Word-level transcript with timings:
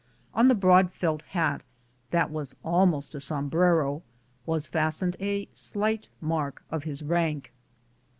On 0.33 0.47
the 0.47 0.55
broad 0.55 0.91
felt 0.91 1.21
hat, 1.21 1.61
that 2.09 2.31
was 2.31 2.55
almost 2.65 3.13
a 3.13 3.19
sombrero, 3.21 4.01
was 4.47 4.65
fastened 4.65 5.15
a 5.19 5.47
slight 5.53 6.09
mark 6.19 6.63
of 6.71 6.85
his 6.85 7.03
rank. 7.03 7.53